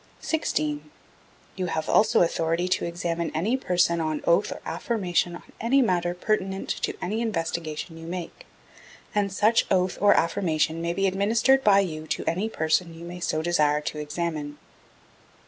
[0.21, 0.89] 16.
[1.55, 6.15] You have also authority to examine any person on oath or affirmation on any matter
[6.15, 8.47] pertinent to any investigation you may make;
[9.13, 13.19] and such oath or affirmation may be administered by you to any person you may
[13.19, 14.57] so desire to examine.